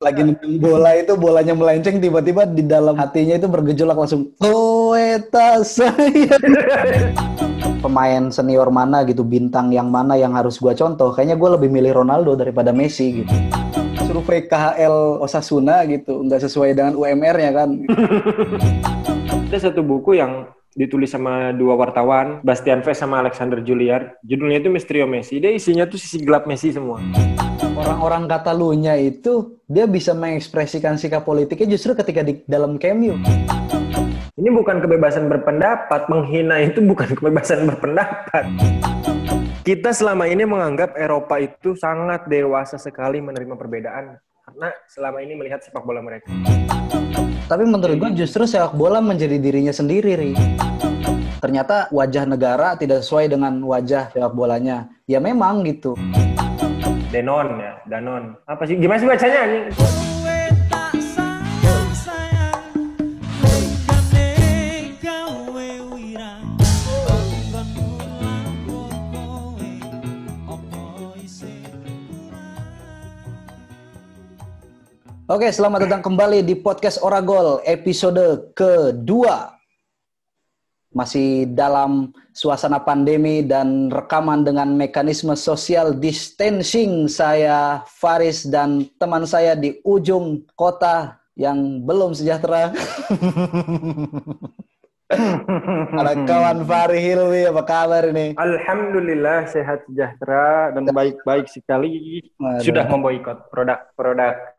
[0.00, 6.40] lagi nendang bola itu bolanya melenceng tiba-tiba di dalam hatinya itu bergejolak langsung Toeta saya
[7.84, 12.00] pemain senior mana gitu bintang yang mana yang harus gua contoh kayaknya gue lebih milih
[12.00, 13.34] Ronaldo daripada Messi gitu
[14.08, 17.70] survei KHL Osasuna gitu nggak sesuai dengan UMR-nya kan
[19.52, 20.48] Ada satu buku yang
[20.78, 24.14] ditulis sama dua wartawan, Bastian Vest sama Alexander Juliar.
[24.22, 25.42] Judulnya itu Mistrio Messi.
[25.42, 27.02] Dia isinya tuh sisi gelap Messi semua.
[27.80, 33.16] Orang-orang Katalunya itu dia bisa mengekspresikan sikap politiknya justru ketika di dalam cameo
[34.40, 38.48] Ini bukan kebebasan berpendapat, menghina itu bukan kebebasan berpendapat.
[39.60, 44.16] Kita selama ini menganggap Eropa itu sangat dewasa sekali menerima perbedaan
[44.48, 46.32] karena selama ini melihat sepak bola mereka.
[47.44, 50.32] Tapi menurut gue justru sepak bola menjadi dirinya sendiri, Ri.
[51.44, 54.88] Ternyata wajah negara tidak sesuai dengan wajah sepak bolanya.
[55.04, 56.00] Ya memang gitu.
[57.10, 58.38] Denon ya, Danon.
[58.46, 58.78] Apa sih?
[58.78, 59.38] Gimana sih bacanya?
[59.42, 59.66] anjing?
[75.30, 79.59] Oke, selamat datang kembali di podcast Oragol episode kedua.
[80.90, 87.06] Masih dalam suasana pandemi dan rekaman dengan mekanisme social distancing.
[87.06, 92.74] Saya Faris dan teman saya di ujung kota yang belum sejahtera.
[95.10, 98.38] Ada kawan Fahri Hilmi, apa kabar ini?
[98.38, 102.22] Alhamdulillah sehat sejahtera dan baik-baik sekali.
[102.38, 102.62] Waduh.
[102.62, 104.49] Sudah memboikot produk-produk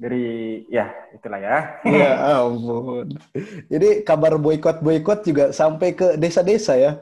[0.00, 1.58] dari ya itulah ya.
[2.00, 3.20] Ya ampun.
[3.68, 6.92] Jadi kabar boykot-boykot juga sampai ke desa-desa ya?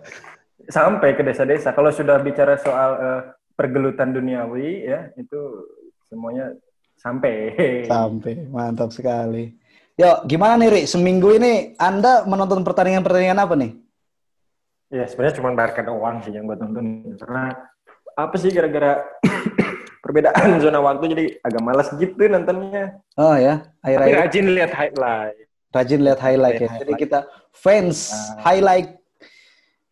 [0.67, 1.71] Sampai ke desa-desa.
[1.71, 3.21] Kalau sudah bicara soal eh,
[3.55, 5.39] pergelutan duniawi ya itu
[6.11, 6.59] semuanya
[6.99, 7.55] sampai.
[7.95, 9.55] Sampai, mantap sekali.
[9.99, 10.83] Yuk, gimana nih Ri?
[10.87, 13.71] Seminggu ini Anda menonton pertandingan-pertandingan apa nih?
[14.89, 17.55] Ya sebenarnya cuma bayarkan uang sih yang buat nonton karena
[18.17, 19.05] apa sih gara-gara
[20.09, 22.97] perbedaan zona waktu jadi agak malas gitu nontonnya.
[23.21, 25.37] Oh ya, akhir-akhir rajin lihat highlight.
[25.69, 26.71] rajin lihat highlight ya.
[26.81, 27.19] Jadi kita
[27.53, 28.09] fans
[28.41, 28.97] highlight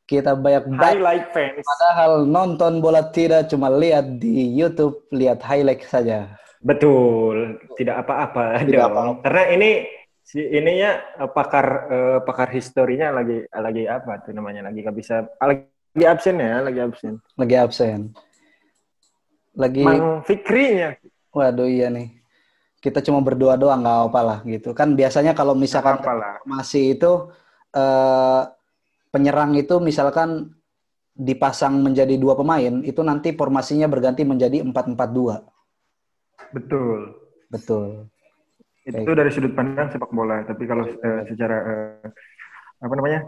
[0.09, 0.73] kita banyak.
[0.73, 1.61] Highlight fans.
[1.61, 6.33] Padahal nonton bola tidak cuma lihat di YouTube, lihat highlight saja.
[6.65, 9.21] Betul, tidak apa-apa Tidak apa-apa.
[9.21, 9.71] Karena ini
[10.25, 15.23] si ininya eh, pakar eh, pakar historinya lagi lagi apa tuh namanya lagi nggak bisa
[15.39, 17.13] lagi absen ya, lagi absen.
[17.39, 18.01] Lagi absen.
[19.57, 21.01] Lagi, Mang Fikrinya.
[21.33, 22.13] waduh iya nih.
[22.77, 24.77] Kita cuma berdoa doang nggak apa lah gitu.
[24.77, 27.33] Kan biasanya kalau misalkan formasi itu
[27.73, 28.43] eh,
[29.09, 30.53] penyerang itu misalkan
[31.17, 35.41] dipasang menjadi dua pemain, itu nanti formasinya berganti menjadi 4-4-2.
[36.53, 37.17] Betul.
[37.49, 38.13] Betul.
[38.85, 40.45] Itu dari sudut pandang sepak bola.
[40.45, 42.07] Tapi kalau eh, secara eh,
[42.85, 43.25] apa namanya?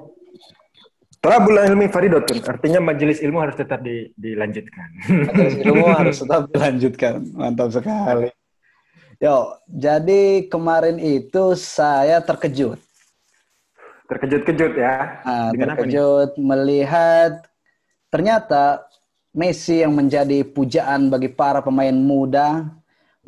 [1.18, 2.38] Talabul ilmi faridotun.
[2.46, 4.88] Artinya majelis ilmu harus tetap di- dilanjutkan.
[5.26, 7.14] Majelis ilmu harus tetap dilanjutkan.
[7.34, 8.30] Mantap sekali.
[9.18, 12.78] Yo, jadi kemarin itu saya terkejut.
[14.06, 15.18] Terkejut-kejut ya.
[15.26, 17.42] Nah, Dengan terkejut melihat
[18.14, 18.86] ternyata
[19.34, 22.64] Messi yang menjadi pujaan bagi para pemain muda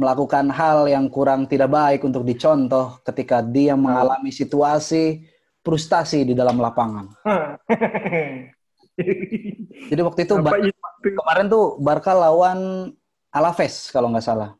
[0.00, 5.28] melakukan hal yang kurang tidak baik untuk dicontoh ketika dia mengalami situasi
[5.60, 7.06] frustasi di dalam lapangan.
[9.90, 10.76] Jadi waktu itu Bar- itu?
[11.00, 12.92] kemarin tuh Barca lawan
[13.32, 14.50] Alaves kalau nggak salah.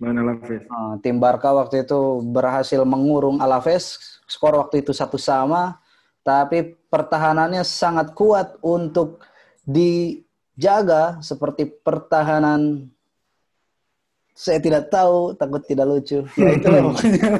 [0.00, 0.64] Mana Lafis?
[0.64, 5.76] Nah, tim Barca waktu itu berhasil mengurung Alaves, skor waktu itu satu sama,
[6.24, 9.20] tapi pertahanannya sangat kuat untuk
[9.68, 12.88] dijaga seperti pertahanan
[14.40, 16.24] saya tidak tahu, takut tidak lucu.
[16.40, 17.28] Ya itulah pokoknya.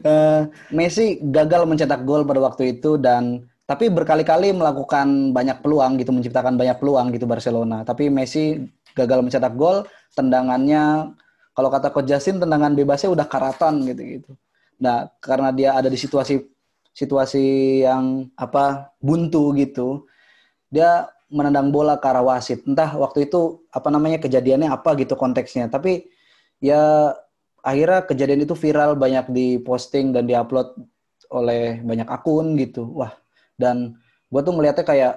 [0.00, 6.14] Eh, Messi gagal mencetak gol pada waktu itu dan tapi berkali-kali melakukan banyak peluang gitu,
[6.14, 7.82] menciptakan banyak peluang gitu Barcelona.
[7.82, 8.62] Tapi Messi
[8.94, 9.82] gagal mencetak gol,
[10.14, 11.10] tendangannya
[11.52, 14.30] kalau kata Coach Justin tendangan bebasnya udah karatan gitu-gitu.
[14.78, 16.38] Nah, karena dia ada di situasi
[16.94, 20.06] situasi yang apa buntu gitu,
[20.70, 22.62] dia menendang bola ke arah wasit.
[22.66, 25.66] Entah waktu itu apa namanya kejadiannya apa gitu konteksnya.
[25.66, 26.19] Tapi
[26.60, 27.16] ya
[27.64, 30.76] akhirnya kejadian itu viral banyak diposting dan diupload
[31.32, 32.88] oleh banyak akun gitu.
[32.92, 33.16] Wah,
[33.56, 33.96] dan
[34.28, 35.14] gue tuh ngeliatnya kayak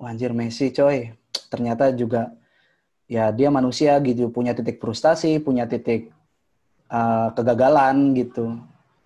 [0.00, 1.12] wah Messi coy.
[1.52, 2.34] Ternyata juga
[3.06, 6.10] ya dia manusia gitu, punya titik frustasi, punya titik
[6.90, 8.58] uh, kegagalan gitu.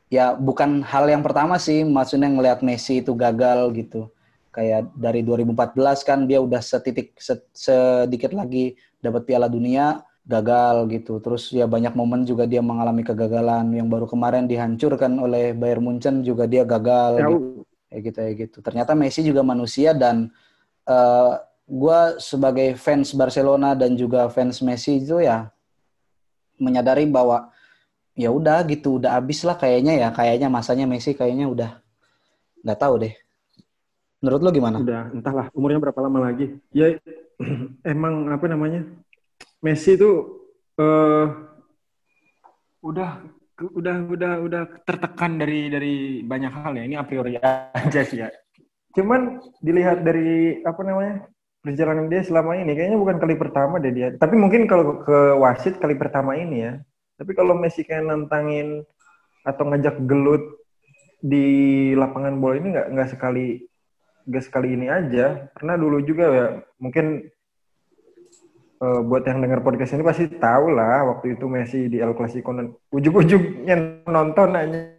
[0.08, 4.08] Ya bukan hal yang pertama sih, maksudnya ngelihat Messi itu gagal gitu.
[4.48, 11.18] Kayak dari 2014 kan dia udah setitik se- sedikit lagi dapat Piala Dunia gagal gitu.
[11.24, 16.20] Terus ya banyak momen juga dia mengalami kegagalan yang baru kemarin dihancurkan oleh Bayern Munchen
[16.20, 17.64] juga dia gagal Ya, gitu.
[17.88, 18.56] Kayak gitu ya gitu.
[18.60, 20.28] Ternyata Messi juga manusia dan
[20.84, 21.32] eh
[21.68, 25.48] gue sebagai fans Barcelona dan juga fans Messi itu ya
[26.60, 27.52] menyadari bahwa
[28.16, 31.70] ya udah gitu udah habis lah kayaknya ya kayaknya masanya Messi kayaknya udah
[32.64, 33.14] nggak tahu deh.
[34.18, 34.82] Menurut lo gimana?
[34.82, 36.58] Udah, entahlah umurnya berapa lama lagi.
[36.74, 36.98] Ya
[37.94, 38.82] emang apa namanya?
[39.64, 40.10] Messi itu
[40.78, 41.26] eh
[42.84, 43.10] udah
[43.58, 46.84] udah udah udah tertekan dari dari banyak hal ya.
[46.86, 48.30] Ini a priori aja sih ya.
[48.94, 51.26] Cuman dilihat dari apa namanya?
[51.58, 54.14] perjalanan dia selama ini kayaknya bukan kali pertama deh dia.
[54.14, 56.72] Tapi mungkin kalau ke wasit kali pertama ini ya.
[57.18, 58.86] Tapi kalau Messi kayak nantangin
[59.42, 60.44] atau ngajak gelut
[61.18, 63.58] di lapangan bola ini nggak nggak sekali
[64.28, 66.46] nggak sekali ini aja karena dulu juga ya
[66.78, 67.26] mungkin
[68.82, 72.54] eh, buat yang dengar podcast ini pasti tahu lah waktu itu Messi di El Clasico
[72.94, 74.98] ujung-ujungnya nonton aja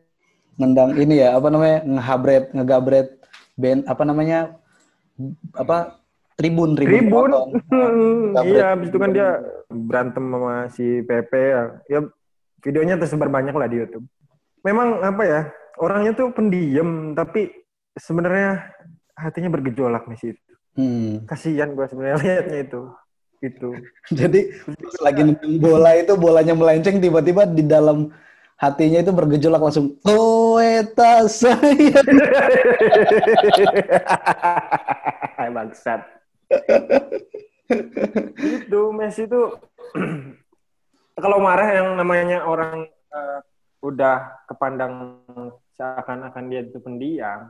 [0.59, 3.07] ngendang ini ya apa namanya ngehabret ngegabret
[3.55, 4.59] band apa namanya
[5.55, 5.99] apa
[6.35, 7.31] tribun tribun, Tribun.
[8.47, 11.63] iya habis itu kan dia berantem sama si Pepe ya.
[11.87, 11.99] ya
[12.63, 14.07] videonya tersebar banyak lah di YouTube
[14.63, 15.41] memang apa ya
[15.79, 17.51] orangnya tuh pendiam tapi
[17.95, 18.67] sebenarnya
[19.15, 20.49] hatinya bergejolak Messi itu
[20.79, 21.27] Hmm.
[21.27, 22.81] kasihan gue sebenarnya liatnya itu
[23.39, 23.69] itu
[24.19, 24.51] Jadi
[24.99, 28.11] lagi nendang bola itu bolanya melenceng tiba-tiba di dalam
[28.59, 32.03] hatinya itu bergejolak langsung Toeta saya.
[35.55, 36.01] bangsat.
[38.37, 39.41] Itu Messi itu
[41.23, 43.39] kalau marah yang namanya orang eh,
[43.79, 45.23] udah kepandang
[45.79, 47.47] seakan-akan dia itu pendiam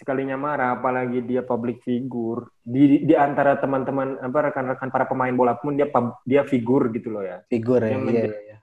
[0.00, 5.60] sekalinya marah apalagi dia public figure di di antara teman-teman apa rekan-rekan para pemain bola
[5.60, 5.92] pun dia
[6.24, 7.92] dia figur gitu loh ya Figur ya.
[7.92, 8.56] Iya, menjadi- iya, iya.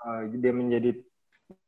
[0.00, 0.90] Eh, dia menjadi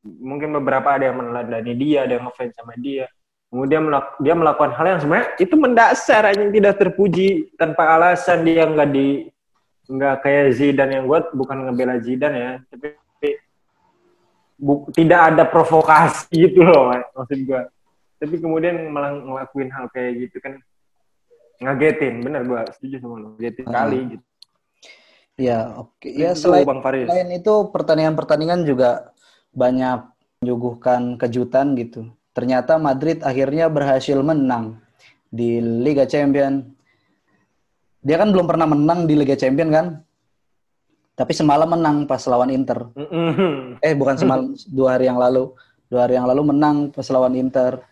[0.03, 3.07] mungkin beberapa ada yang meneladani dia, ada yang ngefans sama dia.
[3.47, 8.65] Kemudian melak- dia melakukan hal yang sebenarnya itu mendasar yang tidak terpuji tanpa alasan dia
[8.67, 9.29] nggak di
[9.87, 12.97] nggak kayak Zidane yang gue bukan ngebela Zidane ya, tapi
[14.57, 17.63] bu- tidak ada provokasi gitu loh maksud gue.
[18.23, 20.63] Tapi kemudian malah ngelakuin hal kayak gitu kan
[21.59, 23.75] ngagetin, bener gue setuju sama lo, ngagetin Hmm.
[23.75, 24.25] kali gitu.
[25.33, 26.07] Iya, oke.
[26.07, 27.07] Ya Itu, selain Bang Faris.
[27.11, 29.11] selain itu pertandingan-pertandingan juga
[29.51, 30.07] banyak
[30.39, 32.07] menyuguhkan kejutan gitu.
[32.31, 34.79] Ternyata Madrid akhirnya berhasil menang
[35.27, 36.63] di Liga Champion.
[38.03, 39.87] Dia kan belum pernah menang di Liga Champion kan?
[41.13, 42.91] Tapi semalam menang pas lawan Inter.
[42.95, 43.79] Mm-mm.
[43.79, 44.47] Eh bukan semalam,
[44.79, 45.55] dua hari yang lalu.
[45.87, 47.83] Dua hari yang lalu menang pas lawan Inter.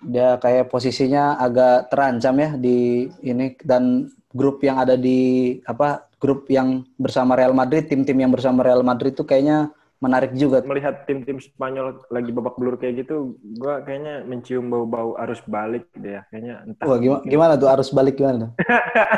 [0.00, 6.46] Dia kayak posisinya agak terancam ya di ini dan grup yang ada di apa grup
[6.52, 10.64] yang bersama Real Madrid, tim-tim yang bersama Real Madrid tuh kayaknya menarik juga.
[10.64, 16.16] melihat tim-tim Spanyol lagi babak belur kayak gitu, gua kayaknya mencium bau-bau arus balik deh
[16.16, 16.22] ya.
[16.32, 16.86] Kayaknya entah.
[16.88, 18.56] Wah, gimana, gimana tuh arus balik gimana?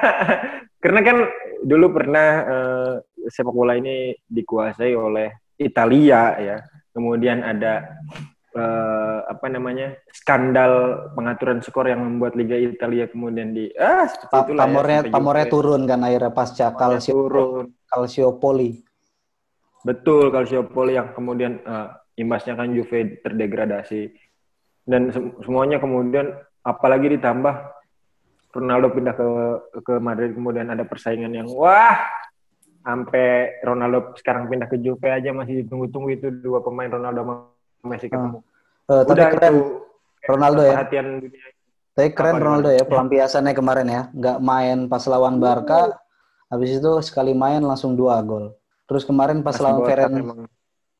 [0.82, 1.16] Karena kan
[1.62, 2.94] dulu pernah eh,
[3.30, 6.56] sepak bola ini dikuasai oleh Italia ya.
[6.92, 8.02] Kemudian ada
[8.52, 10.72] eh, apa namanya skandal
[11.16, 15.46] pengaturan skor yang membuat Liga Italia kemudian di ah seperti Pa- itulah ya, pamornya pamornya
[15.48, 17.66] turun kan akhirnya pasca pamornya Calcio turun.
[17.88, 18.70] Calciopoli.
[19.82, 21.88] Betul Calciopoli yang kemudian eh,
[22.20, 24.12] imbasnya kan Juve terdegradasi
[24.84, 26.30] dan sem- semuanya kemudian
[26.62, 27.54] apalagi ditambah
[28.52, 29.26] Ronaldo pindah ke
[29.80, 31.96] ke Madrid kemudian ada persaingan yang wah
[32.82, 37.34] sampai Ronaldo sekarang pindah ke Juve aja masih ditunggu-tunggu itu dua pemain Ronaldo sama
[37.82, 38.38] Messi ketemu.
[38.92, 40.76] Eh, tapi Udah keren itu Ronaldo ya.
[40.84, 41.48] dunia.
[41.92, 44.02] Tapi keren Apa Ronaldo ya pelampiasannya kemarin ya.
[44.12, 45.96] Nggak main pas lawan Barca,
[46.52, 48.52] habis itu sekali main langsung dua gol.
[48.88, 50.40] Terus kemarin pas Masih lawan botak Feren, emang.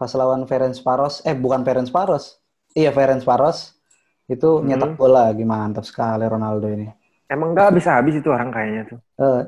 [0.01, 2.41] pas lawan Ferenc Paros, eh bukan Ferenc Paros,
[2.73, 3.77] iya Ferenc Paros
[4.25, 4.65] itu Hmm.
[4.73, 6.89] nyetak bola, gimana mantap sekali Ronaldo ini.
[7.29, 8.99] Emang nggak habis-habis itu orang kayaknya tuh.
[9.21, 9.41] Eh,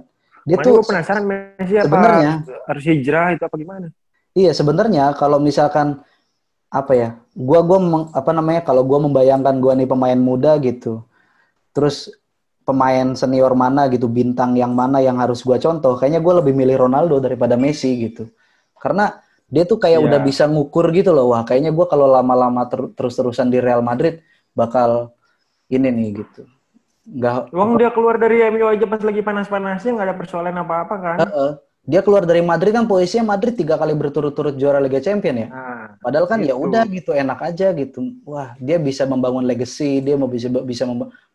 [0.45, 2.31] dia Makanya tuh gue penasaran Messi apa sebenarnya
[2.69, 3.87] harus hijrah itu apa gimana?
[4.35, 6.05] Iya sebenarnya kalau misalkan
[6.75, 11.07] apa ya, gua gua meng- apa namanya kalau gua membayangkan gua nih pemain muda gitu,
[11.71, 12.11] terus
[12.67, 16.91] pemain senior mana gitu, bintang yang mana yang harus gua contoh, kayaknya gua lebih milih
[16.91, 18.27] Ronaldo daripada Messi gitu,
[18.83, 20.07] karena dia tuh kayak Iya.
[20.11, 24.19] udah bisa ngukur gitu loh, wah kayaknya gua kalau lama-lama ter- terus-terusan di Real Madrid
[24.51, 25.15] bakal
[25.71, 26.43] ini nih gitu,
[27.07, 31.17] nggak Uang dia keluar dari MU aja pas lagi panas-panasnya nggak ada persoalan apa-apa kan?
[31.23, 31.53] Heeh.
[31.85, 35.49] dia keluar dari Madrid kan posisinya Madrid tiga kali berturut-turut juara Liga Champion ya.
[35.53, 35.74] Nah,
[36.05, 36.65] Padahal kan ya Gitu.
[36.69, 38.13] udah gitu enak aja gitu.
[38.29, 40.85] Wah, dia bisa membangun legacy, dia mau bisa bisa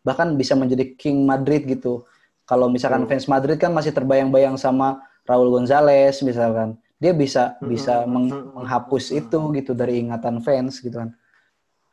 [0.00, 2.06] bahkan bisa menjadi king Madrid gitu.
[2.46, 6.78] Kalau misalkan fans Madrid kan masih terbayang-bayang sama Raul Gonzalez misalkan.
[7.00, 11.16] dia bisa bisa meng- menghapus itu gitu dari ingatan fans gitu kan.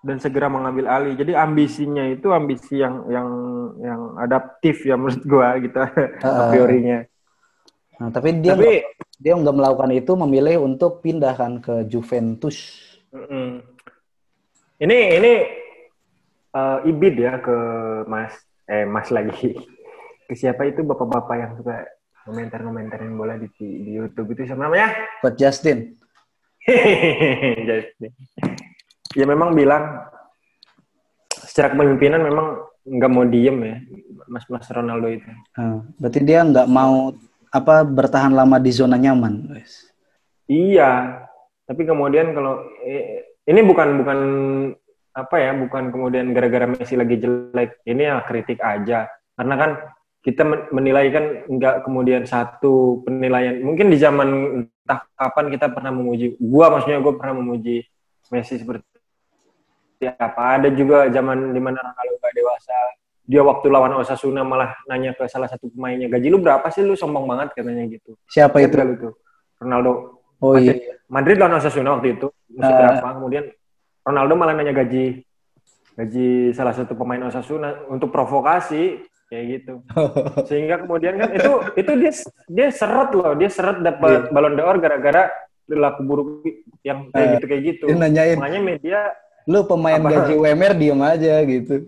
[0.04, 1.16] dan segera mengambil alih.
[1.16, 3.28] Jadi ambisinya itu ambisi yang yang
[3.80, 5.80] yang adaptif ya menurut gua gitu
[6.28, 7.08] a priorinya.
[7.98, 8.84] Nah, tapi dia Tapi
[9.18, 12.86] dia nggak melakukan itu memilih untuk pindah kan ke Juventus.
[14.78, 15.32] ini ini
[16.54, 17.58] eh, ibid ya ke
[18.06, 18.34] Mas
[18.70, 19.58] eh Mas lagi.
[20.28, 21.88] Ke siapa itu bapak-bapak yang suka
[22.28, 24.92] komentar-komentarin bola di di YouTube itu siapa namanya?
[25.24, 25.96] Coach Justin.
[27.68, 28.12] Jadi,
[29.16, 30.04] ya memang bilang
[31.32, 33.78] secara kepemimpinan memang nggak mau diem ya
[34.28, 35.32] Mas Mas Ronaldo itu.
[35.56, 37.16] Nah, berarti dia nggak mau
[37.52, 39.48] apa bertahan lama di zona nyaman.
[40.48, 41.24] Iya,
[41.68, 44.20] tapi kemudian kalau eh, ini bukan bukan
[45.18, 49.10] apa ya, bukan kemudian gara-gara Messi lagi jelek, ini ya kritik aja.
[49.34, 49.72] Karena kan
[50.22, 53.64] kita men- menilai kan nggak kemudian satu penilaian.
[53.64, 54.30] Mungkin di zaman
[54.64, 57.88] entah kapan kita pernah memuji, gua maksudnya gua pernah memuji
[58.30, 58.84] Messi seperti
[60.06, 60.62] apa.
[60.62, 62.78] Ada juga zaman di mana Ronaldo gak dewasa,
[63.28, 66.96] dia waktu lawan Osasuna malah nanya ke salah satu pemainnya, gaji lu berapa sih lu
[66.96, 68.16] sombong banget katanya gitu.
[68.26, 68.72] Siapa itu?
[68.74, 69.10] Itu?
[69.60, 70.80] Ronaldo Oh Madrid.
[70.80, 70.96] iya.
[71.08, 72.80] Madrid lawan Osasuna waktu itu musim Ah.
[72.96, 73.46] berapa kemudian
[74.02, 75.26] Ronaldo malah nanya gaji
[75.94, 79.74] gaji salah satu pemain Osasuna untuk provokasi kayak gitu
[80.48, 82.12] sehingga kemudian kan itu itu dia
[82.48, 84.32] dia seret loh dia seret dapat Iya.
[84.32, 85.28] Ballon d'Or gara-gara
[85.66, 86.28] perilaku buruk
[86.80, 87.34] yang kayak Ah.
[87.36, 87.86] gitu kayak gitu
[88.38, 89.00] makanya media
[89.48, 90.12] lu pemain Apa?
[90.12, 91.88] gaji UMR diem aja gitu.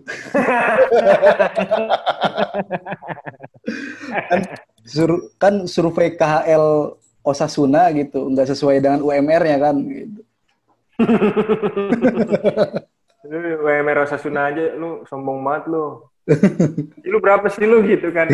[4.30, 4.40] kan,
[4.88, 10.24] sur- kan survei KHL Osasuna gitu, nggak sesuai dengan UMR-nya kan gitu.
[13.30, 15.84] lu WMR Osasuna aja lu sombong banget lu
[17.10, 18.28] lu berapa sih lu gitu kan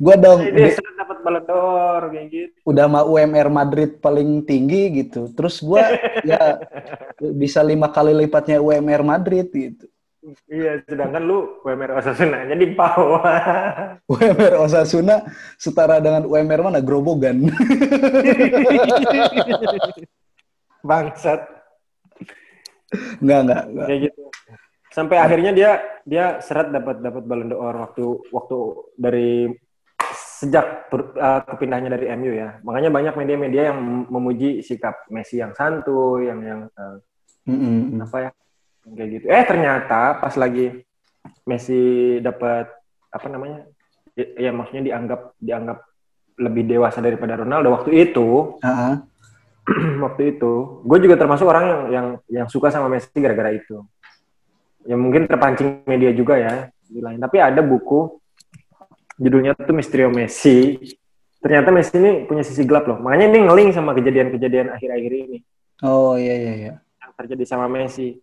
[0.00, 0.76] gua dong dia
[1.48, 5.32] d'Or kayak gitu udah mah UMR Madrid paling tinggi gitu.
[5.32, 6.60] Terus gua ya
[7.40, 9.88] bisa lima kali lipatnya UMR Madrid gitu.
[10.44, 13.40] Iya, sedangkan lu WMR Osasuna jadi bawah.
[14.12, 15.24] UMR Osasuna
[15.56, 16.84] setara dengan UMR mana?
[16.84, 17.48] Grobogan.
[20.88, 21.58] Bangsat
[23.20, 23.86] Enggak, enggak, enggak.
[23.86, 24.22] kayak gitu.
[24.88, 25.70] Sampai akhirnya dia
[26.08, 28.58] dia seret dapat dapat Ballon d'Or waktu waktu
[28.96, 29.52] dari
[30.38, 32.62] sejak per- uh, kepindahnya dari MU ya.
[32.62, 36.98] Makanya banyak media-media yang memuji sikap Messi yang santuy, yang yang uh,
[37.48, 38.30] Mm, mm, apa ya
[38.92, 39.24] kayak gitu.
[39.32, 40.84] Eh ternyata pas lagi
[41.48, 41.80] Messi
[42.20, 42.68] dapat
[43.08, 43.64] apa namanya?
[44.12, 45.78] Ya, ya maksudnya dianggap dianggap
[46.36, 48.60] lebih dewasa daripada Ronaldo waktu itu.
[48.60, 49.00] Ah.
[50.04, 53.84] waktu itu gue juga termasuk orang yang yang yang suka sama Messi gara-gara itu
[54.88, 56.72] ya mungkin terpancing media juga ya
[57.20, 58.16] tapi ada buku
[59.18, 60.78] judulnya tuh Mistero Messi
[61.38, 65.38] ternyata Messi ini punya sisi gelap loh makanya ini ngeling sama kejadian-kejadian akhir-akhir ini
[65.78, 66.74] Oh iya iya iya.
[66.98, 68.18] yang terjadi sama Messi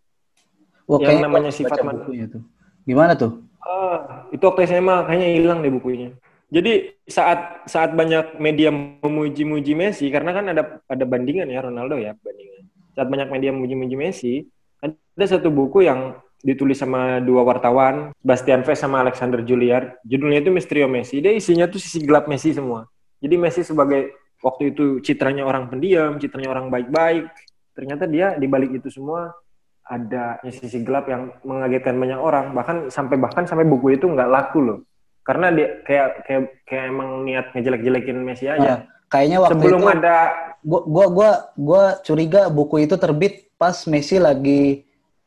[0.85, 2.45] Wah, Yang namanya sifat baca man- bukunya tuh.
[2.85, 3.41] Gimana tuh?
[3.57, 6.13] Ah, itu waktu SMA kayaknya hilang deh bukunya.
[6.53, 12.13] Jadi saat saat banyak media memuji-muji Messi karena kan ada ada bandingan ya Ronaldo ya
[12.21, 12.69] bandingan.
[12.93, 14.33] Saat banyak media memuji-muji Messi,
[14.77, 19.97] ada satu buku yang ditulis sama dua wartawan, Bastian Vest sama Alexander Juliard.
[20.05, 21.17] Judulnya itu Mistero Messi.
[21.17, 22.85] Dia isinya tuh sisi gelap Messi semua.
[23.17, 24.13] Jadi Messi sebagai
[24.45, 27.25] waktu itu citranya orang pendiam, citranya orang baik-baik.
[27.73, 29.33] Ternyata dia di balik itu semua
[29.85, 34.59] ada sisi gelap yang mengagetkan banyak orang bahkan sampai bahkan sampai buku itu nggak laku
[34.65, 34.79] loh
[35.21, 38.79] karena dia kayak kayak kayak emang niat ngejelek-jelekin Messi aja Ah,
[39.13, 40.17] kayaknya waktu sebelum itu ada
[40.65, 44.84] gua, gua gua gua curiga buku itu terbit pas Messi lagi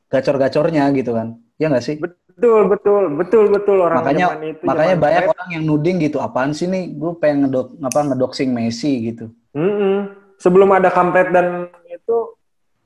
[0.09, 1.37] gacor-gacornya gitu kan.
[1.57, 1.97] Ya nggak sih?
[2.39, 6.23] betul betul betul betul orang makanya zaman itu makanya zaman banyak orang yang nuding gitu
[6.23, 10.15] apaan sih nih gue pengen ngedok apa ngedoxing Messi gitu Mm-mm.
[10.39, 12.17] sebelum ada kampret dan itu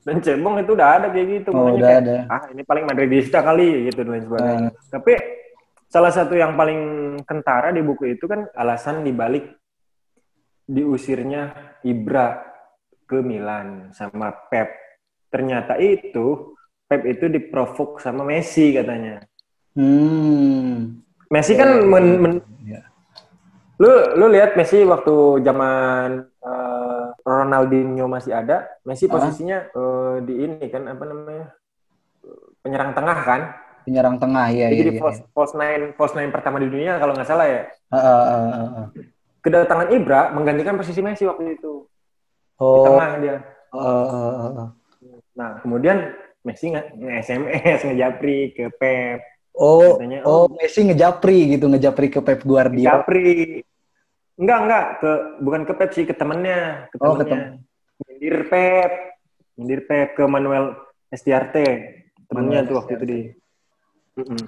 [0.01, 2.15] dan cebong itu udah ada kayak gitu Oh, makanya udah kayak, ada.
[2.33, 4.71] ah ini paling Madridista kali gitu dan lain sebagainya Ah.
[4.89, 5.13] tapi
[5.85, 6.81] salah satu yang paling
[7.21, 9.53] kentara di buku itu kan alasan dibalik
[10.65, 11.53] diusirnya
[11.85, 12.41] Ibra
[13.05, 14.73] ke Milan sama Pep
[15.29, 16.57] ternyata itu
[16.93, 19.25] Pep itu diprovok sama Messi katanya
[19.73, 21.01] hmm
[21.33, 22.85] Messi kan men, men- ya.
[23.81, 23.89] lu
[24.21, 30.85] lu lihat Messi waktu zaman eh, Ronaldinho masih ada, Messi posisinya eh, di ini kan
[30.85, 31.57] apa namanya
[32.61, 33.41] penyerang tengah kan,
[33.81, 37.17] penyerang tengah ya ya, jadi ya, false, false nine false nine pertama di dunia kalau
[37.17, 37.61] nggak salah ya.
[37.89, 38.87] Ah, ah, ah, ah.
[39.41, 41.89] Kedatangan Ibra menggantikan posisi Messi waktu itu
[42.53, 43.35] di oh tengah dia.
[43.73, 44.69] ah, ah, ah, ah.
[45.33, 49.19] Nah kemudian Messi nge, nge SMS ngejapri ke Pep,
[49.55, 50.45] oh Katanya, oh oh.
[50.51, 53.63] Messi ngejapri gitu ngejapri ke Pep Guardiola ngejapri.
[54.33, 57.63] Enggak enggak ke bukan ke Pep sih ke temennya, ke Oh, ke temennya.
[58.51, 58.91] Pep.
[59.55, 60.75] Nyindir Pep ke Manuel
[61.13, 61.65] Estiarte.
[62.27, 63.19] Temennya Manuel tuh waktu itu di.
[64.19, 64.41] Mm-mm.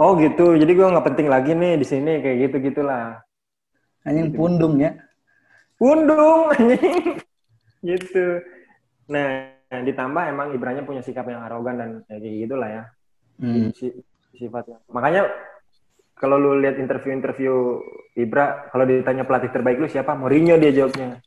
[0.00, 3.20] Oh gitu, jadi gue nggak penting lagi nih di sini kayak gitu gitulah.
[4.00, 4.96] Anjing pundung ya.
[5.76, 7.20] Undung anjing.
[7.88, 8.40] gitu.
[9.12, 12.82] Nah, ditambah emang Ibrahnya punya sikap yang arogan dan ya kayak gitulah ya.
[13.38, 13.70] Hmm.
[13.70, 14.02] Si-
[14.34, 14.82] sifatnya.
[14.90, 15.30] Makanya
[16.18, 17.80] kalau lu lihat interview-interview
[18.18, 20.12] Ibra, kalau ditanya pelatih terbaik lu siapa?
[20.18, 21.22] Mourinho dia jawabnya.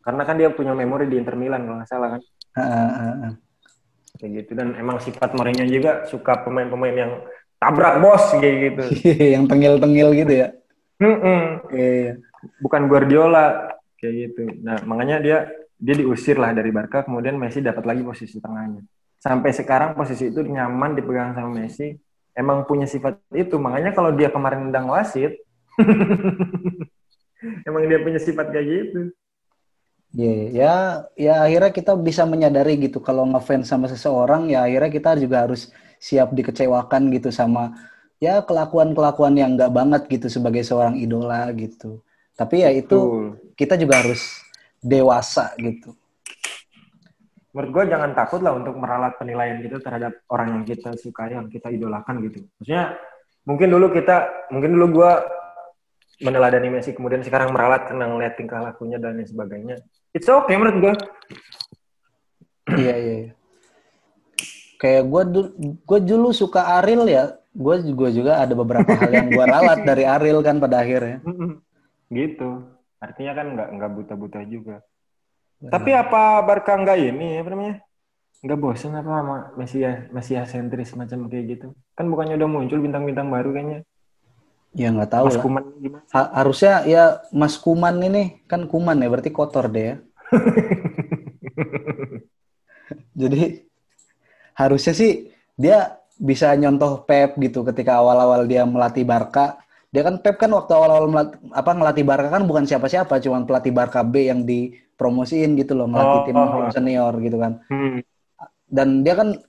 [0.00, 2.22] Karena kan dia punya memori di Inter Milan kalau nggak salah kan.
[2.56, 3.32] Ah, ah, ah.
[4.16, 7.12] Kayak gitu dan emang sifat Mourinho juga suka pemain-pemain yang
[7.58, 8.84] tabrak bos kayak gitu.
[9.34, 10.48] yang tengil-tengil gitu ya.
[11.02, 11.66] Mm-mm.
[11.74, 12.22] Iya.
[12.62, 14.42] Bukan Guardiola kayak gitu.
[14.62, 15.38] Nah, makanya dia
[15.76, 18.80] dia diusir lah dari Barca, kemudian Messi dapat lagi posisi tengahnya.
[19.20, 21.96] Sampai sekarang posisi itu nyaman dipegang sama Messi.
[22.36, 25.40] Emang punya sifat itu, makanya kalau dia kemarin nendang wasit,
[27.68, 29.00] emang dia punya sifat kayak gitu.
[30.16, 30.74] Iya, ya,
[31.12, 35.68] ya akhirnya kita bisa menyadari gitu kalau ngefans sama seseorang ya akhirnya kita juga harus
[36.00, 37.76] siap dikecewakan gitu sama
[38.16, 42.00] ya kelakuan-kelakuan yang nggak banget gitu sebagai seorang idola gitu.
[42.36, 43.24] Tapi ya itu Betul.
[43.56, 44.45] kita juga harus
[44.86, 45.98] dewasa gitu.
[47.56, 51.48] Menurut gue jangan takut lah untuk meralat penilaian kita terhadap orang yang kita sukai, yang
[51.48, 52.44] kita idolakan gitu.
[52.60, 53.00] Maksudnya
[53.48, 55.10] mungkin dulu kita, mungkin dulu gue
[56.20, 59.76] meneladani Messi, kemudian sekarang meralat karena ngeliat tingkah lakunya dan lain sebagainya.
[60.12, 60.94] It's okay menurut gue.
[62.76, 63.14] Iya, iya.
[63.24, 63.32] iya.
[64.76, 65.22] Kayak gue
[65.80, 67.40] gue dulu suka Ariel ya.
[67.56, 71.24] Gue juga juga ada beberapa hal yang gue ralat dari Ariel kan pada akhirnya.
[72.12, 72.75] gitu.
[73.00, 74.76] Artinya kan nggak nggak buta-buta juga.
[75.60, 77.76] Tapi apa Barca nggak ini apa namanya?
[78.44, 81.66] Nggak bosen apa sama Mesia Mesia sentris macam kayak gitu?
[81.96, 83.80] Kan bukannya udah muncul bintang-bintang baru kayaknya.
[84.76, 85.44] Ya nggak tahu Mas lah.
[85.44, 86.04] Kuman gimana?
[86.12, 89.96] Ha- harusnya ya Mas Kuman ini kan Kuman ya berarti kotor deh ya.
[93.16, 93.64] Jadi
[94.56, 99.60] harusnya sih dia bisa nyontoh Pep gitu ketika awal-awal dia melatih Barca.
[99.96, 104.04] Dia kan Pep kan waktu awal-awal apa ngelatih Barca kan bukan siapa-siapa, cuman pelatih Barca
[104.04, 106.68] B yang dipromosiin gitu loh, ngelatih Oh, tim oh, oh.
[106.68, 107.64] senior gitu kan.
[107.72, 108.04] Hmm.
[108.68, 109.40] Dan dia kan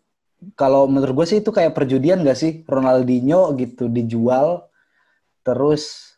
[0.56, 4.70] kalau menurut gue sih itu kayak perjudian gak sih Ronaldinho gitu dijual
[5.42, 6.14] terus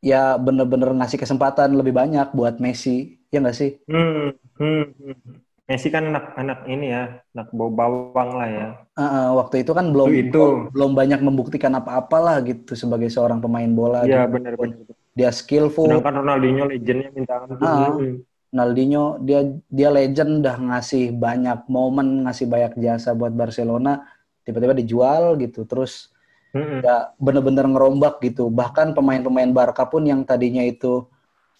[0.00, 5.45] ya bener-bener ngasih kesempatan lebih banyak buat Messi ya nggak sih Hmm, hmm, hmm.
[5.66, 8.68] Messi kan anak-anak ini ya, anak bau bawang lah ya.
[8.94, 10.44] Uh, uh, waktu itu kan belum Itu itu.
[10.70, 14.38] belum banyak membuktikan apa-apa lah gitu sebagai seorang pemain bola Iya gitu.
[14.38, 14.94] benar-benar.
[15.16, 17.58] dia skillful Sedangkan Ronaldinho legendnya minta ampun.
[17.58, 18.14] Hmm.
[18.52, 24.06] Ronaldinho dia dia legend udah ngasih banyak momen ngasih banyak jasa buat Barcelona
[24.46, 26.14] tiba-tiba dijual gitu terus
[26.54, 26.80] Hmm.
[26.80, 31.04] ya bener-bener ngerombak gitu bahkan pemain-pemain Barca pun yang tadinya itu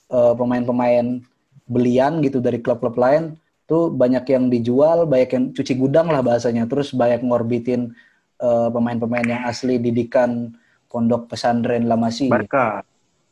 [0.09, 1.21] eh, pemain-pemain
[1.69, 3.37] belian gitu dari klub-klub lain
[3.67, 7.93] tuh banyak yang dijual banyak yang cuci gudang lah bahasanya terus banyak ngorbitin
[8.39, 10.55] eh, pemain-pemain yang asli didikan
[10.87, 12.81] pondok pesantren La Masia Barca.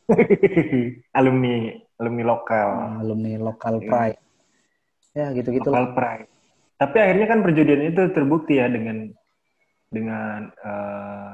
[1.17, 2.69] alumni alumni lokal.
[3.01, 3.89] alumni lokal Iya.
[3.89, 4.19] pride
[5.15, 5.87] ya gitu-gitu lah.
[5.87, 6.27] Lokal pride.
[6.75, 9.07] Tapi akhirnya kan perjudian itu terbukti ya dengan
[9.87, 11.31] dengan eh,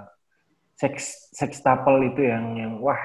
[0.78, 3.02] seks sextuple itu yang yang wah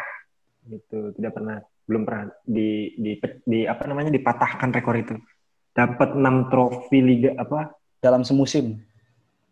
[0.69, 3.13] gitu tidak pernah belum pernah di di,
[3.47, 5.17] di apa namanya dipatahkan rekor itu.
[5.77, 8.81] Dapat 6 trofi liga apa dalam semusim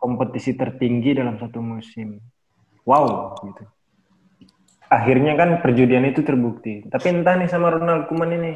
[0.00, 2.20] kompetisi tertinggi dalam satu musim.
[2.84, 3.64] Wow, gitu.
[4.92, 6.84] Akhirnya kan perjudian itu terbukti.
[6.88, 8.52] Tapi entah nih sama Ronald Koeman ini,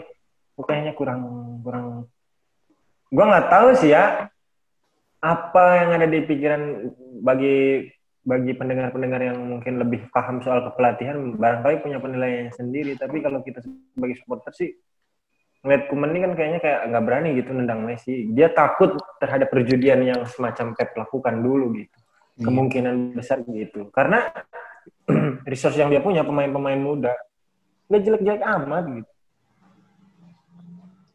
[0.60, 1.20] kayaknya kurang
[1.64, 2.08] kurang.
[3.08, 4.28] Gua nggak tahu sih ya
[5.18, 6.92] apa yang ada di pikiran
[7.24, 7.88] bagi
[8.28, 12.92] bagi pendengar-pendengar yang mungkin lebih paham soal kepelatihan, barangkali punya penilaian sendiri.
[13.00, 14.76] Tapi kalau kita sebagai supporter sih
[15.68, 18.32] ngeliat Koeman ini kan kayaknya kayak nggak berani gitu nendang Messi.
[18.32, 21.98] Dia takut terhadap perjudian yang semacam Pep lakukan dulu gitu.
[22.40, 23.92] Kemungkinan besar gitu.
[23.92, 24.32] Karena
[25.52, 27.12] resource yang dia punya pemain-pemain muda
[27.88, 29.12] nggak jelek-jelek amat gitu.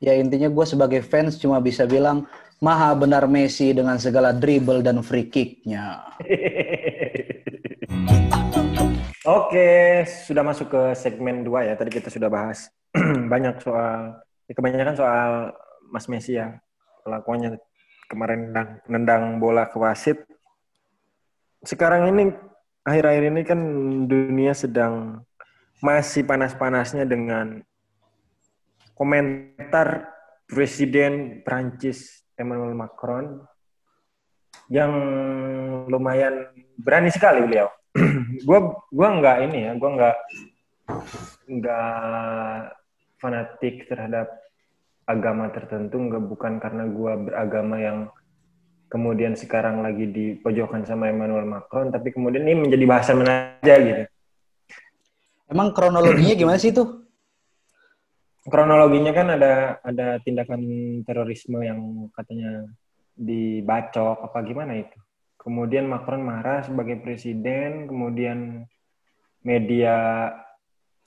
[0.04, 2.30] Ya intinya gue sebagai fans cuma bisa bilang
[2.62, 6.06] maha benar Messi dengan segala dribble dan free kicknya.
[9.24, 11.80] Oke, sudah masuk ke segmen 2 ya.
[11.80, 12.68] Tadi kita sudah bahas
[13.32, 15.32] banyak soal, ya kebanyakan soal
[15.90, 16.60] Mas Messi ya.
[17.04, 17.60] Kelakuannya
[18.08, 20.24] kemarin nendang, nendang bola ke wasit.
[21.64, 22.32] Sekarang ini,
[22.84, 23.60] akhir-akhir ini kan
[24.08, 25.24] dunia sedang
[25.84, 27.60] masih panas-panasnya dengan
[28.96, 30.12] komentar
[30.48, 33.44] Presiden Prancis Emmanuel Macron
[34.72, 34.92] yang
[35.92, 37.68] lumayan berani sekali beliau.
[38.48, 40.18] gua gua nggak ini ya, gua nggak
[41.48, 42.83] nggak
[43.24, 44.28] fanatik terhadap
[45.08, 48.00] agama tertentu, nggak bukan karena gue beragama yang
[48.92, 54.04] kemudian sekarang lagi dipojokkan sama Emmanuel Macron, tapi kemudian ini menjadi bahasan menaja gitu.
[55.48, 57.08] Emang kronologinya gimana sih tuh?
[58.44, 60.62] Kronologinya kan ada ada tindakan
[61.08, 62.68] terorisme yang katanya
[63.16, 65.00] dibacok apa gimana itu.
[65.40, 68.68] Kemudian Macron marah sebagai presiden, kemudian
[69.44, 70.28] media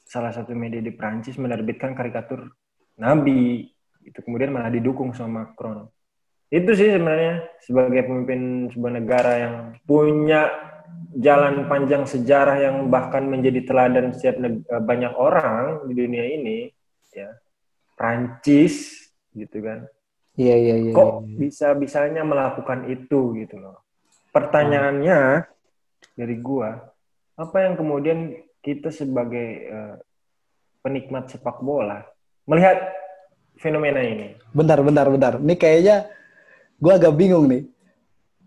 [0.07, 2.47] salah satu media di Prancis menerbitkan karikatur
[3.03, 3.67] Nabi
[4.07, 5.91] itu kemudian malah didukung sama Macron
[6.47, 10.47] itu sih sebenarnya sebagai pemimpin sebuah negara yang punya
[11.19, 16.71] jalan panjang sejarah yang bahkan menjadi teladan setiap eh, banyak orang di dunia ini
[17.11, 17.35] ya
[17.99, 19.91] Prancis gitu kan
[20.39, 21.35] iya iya iya kok iya.
[21.35, 23.83] bisa bisanya melakukan itu gitu loh
[24.31, 26.15] pertanyaannya hmm.
[26.15, 26.95] dari gua
[27.37, 29.95] apa yang kemudian kita sebagai uh,
[30.83, 32.03] penikmat sepak bola
[32.51, 32.91] melihat
[33.63, 36.11] fenomena ini bentar bentar bentar ini kayaknya
[36.81, 37.65] gue agak bingung nih.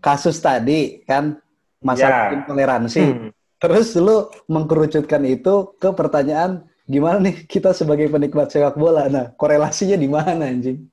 [0.00, 1.36] Kasus tadi kan
[1.84, 2.36] masalah yeah.
[2.40, 3.02] intoleransi.
[3.04, 3.28] Hmm.
[3.60, 9.12] Terus lu mengkerucutkan itu ke pertanyaan gimana nih kita sebagai penikmat sepak bola.
[9.12, 10.88] Nah, korelasinya di mana anjing?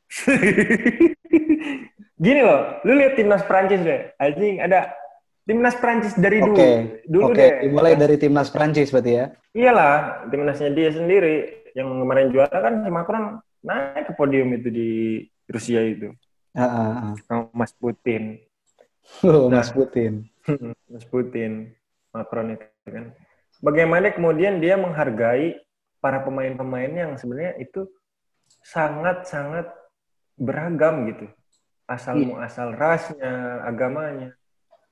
[2.26, 4.12] Gini loh, lu lihat timnas Prancis deh.
[4.20, 4.92] Anjing ada
[5.48, 6.60] timnas Prancis dari dulu.
[6.60, 6.76] Okay.
[7.08, 7.64] Dulu okay.
[7.64, 7.72] deh.
[7.72, 9.26] Mulai dari timnas Prancis berarti ya?
[9.56, 14.90] Iyalah, timnasnya dia sendiri yang kemarin juara kan si Macron naik ke podium itu di
[15.48, 16.12] Rusia itu.
[16.54, 18.44] Uh, uh, Mas Putin.
[19.24, 20.28] Oh, nah, Mas Putin.
[20.92, 21.72] Mas Putin,
[22.12, 23.16] Macron itu kan.
[23.64, 25.58] Bagaimana kemudian dia menghargai
[25.98, 27.90] para pemain-pemain yang sebenarnya itu
[28.62, 29.66] sangat-sangat
[30.38, 31.26] beragam gitu.
[31.88, 32.26] Asal iya.
[32.30, 34.37] muasal rasnya, agamanya.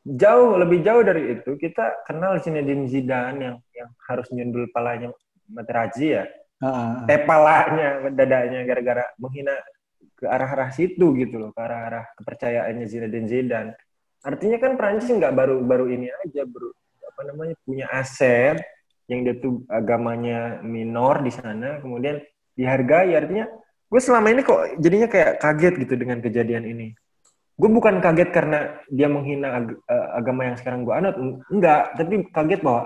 [0.05, 5.09] Jauh lebih jauh dari itu kita kenal Zinedine Zidane yang yang harus nyundul palanya
[5.49, 6.29] Materazzi ya.
[6.61, 6.93] Uh, uh, uh.
[7.09, 9.57] Tepalanya, dadanya gara-gara menghina
[10.13, 13.71] ke arah-arah situ gitu loh, ke arah-arah kepercayaannya Zinedine Zidane.
[14.21, 16.69] Artinya kan Prancis nggak baru-baru ini aja, bro.
[17.09, 18.61] Apa namanya punya aset
[19.09, 22.21] yang dia tuh agamanya minor di sana, kemudian
[22.53, 23.13] dihargai.
[23.13, 23.49] Artinya
[23.85, 26.93] gue selama ini kok jadinya kayak kaget gitu dengan kejadian ini.
[27.55, 28.59] Gue bukan kaget karena
[28.91, 31.15] dia menghina ag eh, agama yang sekarang gue anut,
[31.47, 31.95] enggak.
[31.95, 32.83] Tapi kaget bahwa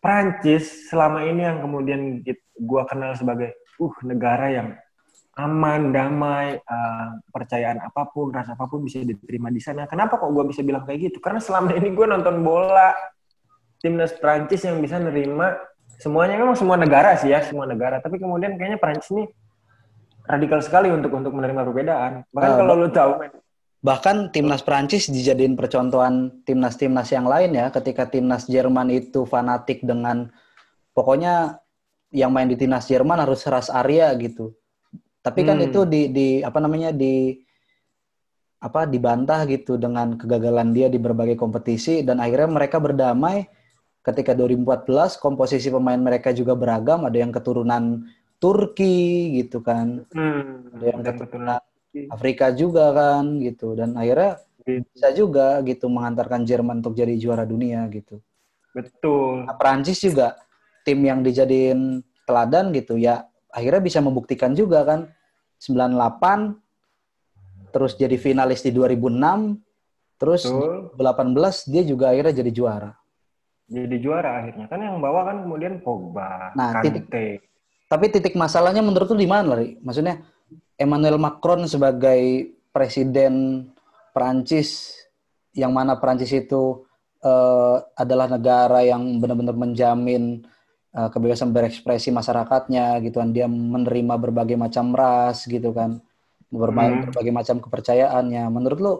[0.00, 2.20] Prancis selama ini yang kemudian
[2.54, 4.68] gue kenal sebagai uh negara yang
[5.34, 9.90] aman, damai, uh, percayaan apa pun, rasa apa pun bisa diterima di sana.
[9.90, 11.18] Kenapa kok gue bisa bilang kayak gitu?
[11.18, 12.94] Karena selama ini gue nonton bola
[13.82, 15.58] timnas Prancis yang bisa nerima
[15.98, 17.98] semuanya memang semua negara sih ya, semua negara.
[17.98, 19.26] Tapi kemudian kayaknya Prancis ini
[20.24, 22.12] radikal sekali untuk untuk menerima perbedaan.
[22.30, 23.12] Bahkan uh, kalau lo tahu,
[23.84, 27.68] bahkan timnas Prancis dijadiin percontohan timnas-timnas yang lain ya.
[27.68, 30.32] Ketika timnas Jerman itu fanatik dengan
[30.96, 31.60] pokoknya
[32.14, 34.56] yang main di timnas Jerman harus ras Arya gitu
[35.24, 35.66] tapi kan hmm.
[35.72, 37.40] itu di di apa namanya di
[38.60, 43.48] apa dibantah gitu dengan kegagalan dia di berbagai kompetisi dan akhirnya mereka berdamai
[44.04, 48.04] ketika 2014 komposisi pemain mereka juga beragam ada yang keturunan
[48.36, 51.60] Turki gitu kan hmm, ada yang keturunan
[52.10, 53.74] Afrika juga kan gitu.
[53.78, 58.18] Dan akhirnya bisa juga gitu mengantarkan Jerman untuk jadi juara dunia gitu.
[58.74, 59.46] Betul.
[59.46, 60.34] Nah, Prancis juga
[60.82, 65.00] tim yang dijadiin teladan gitu ya akhirnya bisa membuktikan juga kan.
[65.62, 66.60] 98
[67.72, 69.56] terus jadi finalis di 2006
[70.20, 70.92] terus Betul.
[70.98, 72.92] 18 dia juga akhirnya jadi juara.
[73.64, 74.68] Jadi juara akhirnya.
[74.68, 76.90] Kan yang bawa kan kemudian Pogba nah Kante.
[76.90, 77.38] titik
[77.94, 79.78] tapi titik masalahnya menurut lu di mana Lari?
[79.78, 80.24] maksudnya
[80.74, 83.66] Emmanuel Macron sebagai presiden
[84.10, 84.98] Prancis
[85.54, 86.82] yang mana Prancis itu
[87.22, 90.42] uh, adalah negara yang benar-benar menjamin
[90.90, 93.30] uh, kebebasan berekspresi masyarakatnya gitu kan.
[93.30, 96.02] Dia menerima berbagai macam ras gitu kan.
[96.50, 97.02] Bermain hmm.
[97.10, 98.44] berbagai macam kepercayaannya.
[98.50, 98.92] Menurut lo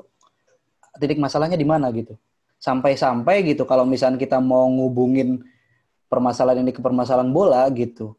[1.03, 2.15] titik masalahnya di mana gitu?
[2.63, 5.43] Sampai-sampai gitu kalau misalnya kita mau ngubungin
[6.07, 8.15] permasalahan ini ke permasalahan bola gitu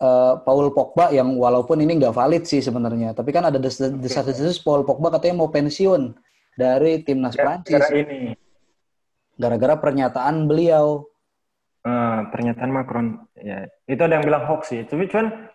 [0.00, 4.82] uh, Paul Pogba yang walaupun ini nggak valid sih sebenarnya tapi kan ada desas-desus Paul
[4.82, 6.16] Pogba katanya mau pensiun
[6.60, 7.80] dari timnas Prancis.
[9.40, 11.08] gara-gara pernyataan beliau.
[11.80, 13.24] Uh, pernyataan Macron.
[13.40, 14.84] Ya itu ada yang bilang hoax sih.
[14.84, 15.48] Tapi cuman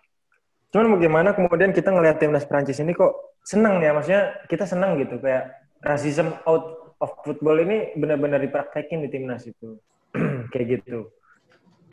[0.74, 3.94] cuman bagaimana kemudian kita ngelihat timnas Prancis ini kok seneng ya?
[3.94, 5.54] Maksudnya kita seneng gitu kayak
[5.86, 9.78] rasism out of football ini benar-benar dipraktekin di timnas itu.
[10.50, 11.12] Kayak gitu.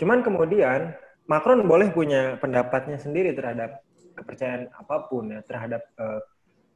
[0.01, 3.79] Cuman kemudian Macron boleh punya pendapatnya sendiri terhadap
[4.13, 6.21] kepercayaan apa pun ya terhadap uh,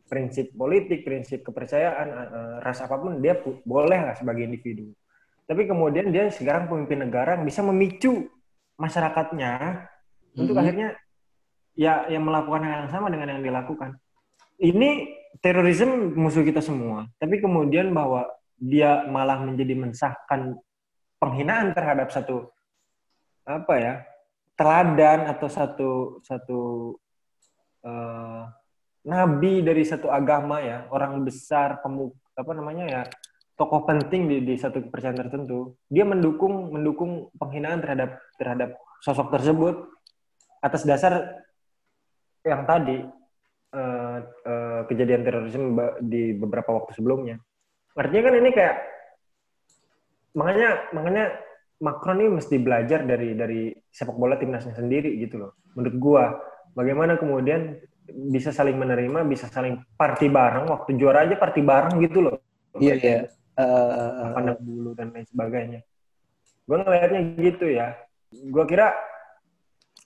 [0.07, 4.95] prinsip politik prinsip kepercayaan uh, ras apa pun dia boleh lah sebagai individu
[5.47, 8.27] tapi kemudian dia sekarang pemimpin negara yang bisa memicu
[8.75, 10.41] masyarakatnya mm-hmm.
[10.43, 10.99] untuk akhirnya
[11.77, 13.95] ya yang melakukan hal yang sama dengan yang dilakukan.
[14.59, 14.89] Ini
[15.39, 20.57] terorisme musuh kita semua, tapi kemudian bahwa dia malah menjadi mensahkan
[21.21, 22.49] penghinaan terhadap satu
[23.45, 23.93] apa ya
[24.57, 25.91] teladan atau satu
[26.25, 26.59] satu
[27.85, 28.43] uh,
[29.05, 33.01] nabi dari satu agama ya orang besar pemuk apa namanya ya
[33.57, 38.69] tokoh penting di, di satu kepercayaan tertentu dia mendukung mendukung penghinaan terhadap terhadap
[39.01, 39.87] sosok tersebut
[40.61, 41.45] atas dasar
[42.41, 43.05] yang tadi
[43.75, 47.37] uh, uh, kejadian terorisme di beberapa waktu sebelumnya.
[47.97, 48.75] Artinya kan ini kayak
[50.37, 51.25] makanya makanya
[51.77, 55.51] Macron ini mesti belajar dari dari sepak bola timnasnya sendiri gitu loh.
[55.77, 56.23] Menurut gua,
[56.73, 57.77] bagaimana kemudian
[58.33, 62.37] bisa saling menerima, bisa saling party bareng waktu juara aja party bareng gitu loh.
[62.81, 63.17] Iya iya.
[63.57, 65.79] Uh, pandang bulu dan lain sebagainya.
[66.65, 67.93] Gua ngelihatnya gitu ya.
[68.49, 68.97] Gua kira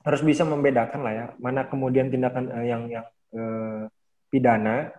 [0.02, 3.06] harus bisa membedakan lah ya, mana kemudian tindakan uh, yang yang
[3.38, 3.86] uh,
[4.34, 4.90] pidana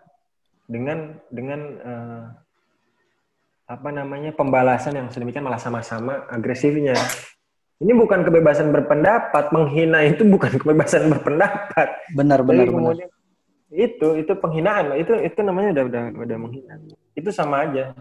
[0.71, 2.25] dengan dengan uh,
[3.73, 6.93] apa namanya pembalasan yang sedemikian malah sama-sama agresifnya.
[7.83, 11.89] Ini bukan kebebasan berpendapat, menghina itu bukan kebebasan berpendapat.
[12.13, 12.97] Benar, benar, Jadi benar.
[13.73, 16.77] Itu itu penghinaan, itu itu namanya udah udah udah menghina.
[17.17, 17.97] Itu sama aja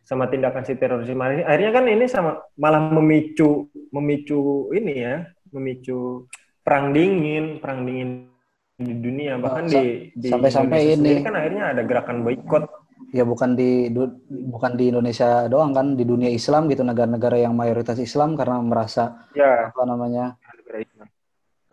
[0.00, 5.22] sama tindakan si terorisme akhirnya kan ini sama malah memicu memicu ini ya
[5.54, 6.26] memicu
[6.66, 8.26] perang dingin perang dingin
[8.74, 12.79] di dunia bahkan di, di sampai-sampai ini kan akhirnya ada gerakan boykot
[13.10, 13.90] ya bukan di
[14.30, 19.26] bukan di Indonesia doang kan di dunia Islam gitu negara-negara yang mayoritas Islam karena merasa
[19.34, 19.70] ya.
[19.70, 20.38] apa namanya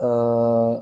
[0.02, 0.74] eh,